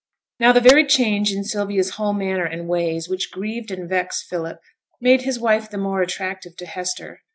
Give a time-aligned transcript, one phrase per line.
[0.39, 4.59] Now the very change in Sylvia's whole manner and ways, which grieved and vexed Philip,
[4.99, 7.21] made his wife the more attractive to Hester.